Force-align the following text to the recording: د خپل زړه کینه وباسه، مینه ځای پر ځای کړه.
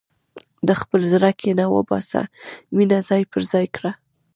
د 0.67 0.69
خپل 0.81 1.01
زړه 1.13 1.29
کینه 1.41 1.65
وباسه، 1.75 2.21
مینه 2.75 2.99
ځای 3.09 3.21
پر 3.31 3.41
ځای 3.51 3.65
کړه. 3.75 3.91